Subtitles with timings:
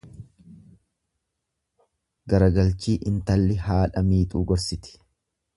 [2.33, 4.99] Garagalchii intalli haadha miixuu gorsiti.